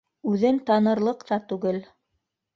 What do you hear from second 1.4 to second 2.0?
түгел